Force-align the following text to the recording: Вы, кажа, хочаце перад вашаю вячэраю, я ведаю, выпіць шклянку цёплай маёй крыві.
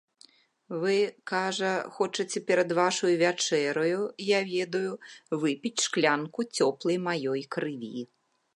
Вы, 0.83 0.93
кажа, 1.31 1.73
хочаце 1.97 2.41
перад 2.47 2.69
вашаю 2.79 3.11
вячэраю, 3.23 4.01
я 4.29 4.39
ведаю, 4.55 4.91
выпіць 5.43 5.83
шклянку 5.89 6.41
цёплай 6.57 6.97
маёй 7.09 7.41
крыві. 7.57 8.01